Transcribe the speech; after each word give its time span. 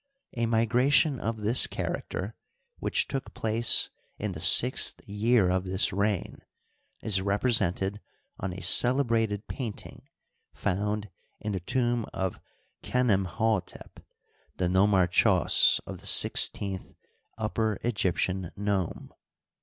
A 0.35 0.47
migration 0.47 1.19
of 1.19 1.37
this 1.41 1.67
character 1.67 2.33
which 2.79 3.07
took 3.07 3.35
place 3.35 3.91
in 4.17 4.31
the 4.31 4.39
sixth 4.39 4.99
year 5.07 5.51
of 5.51 5.63
this 5.65 5.93
reign 5.93 6.41
is 7.03 7.21
represented 7.21 8.01
on 8.39 8.51
a 8.51 8.63
celebrated 8.63 9.45
painting 9.47 10.09
found 10.55 11.11
in 11.39 11.51
the 11.51 11.59
tomb 11.59 12.07
of 12.13 12.39
Cknemkdtepy 12.81 14.01
the 14.57 14.67
nomarchos 14.67 15.79
of 15.85 15.99
the 15.99 16.07
sixteenth 16.07 16.95
Upper 17.37 17.77
Egyptian 17.83 18.51
nome. 18.57 19.13